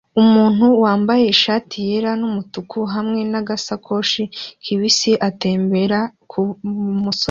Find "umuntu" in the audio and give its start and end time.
0.21-0.65